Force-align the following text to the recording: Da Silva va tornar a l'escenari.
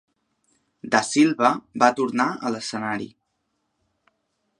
Da 0.95 1.01
Silva 1.09 1.51
va 1.83 1.89
tornar 1.99 2.27
a 2.49 2.53
l'escenari. 2.55 3.07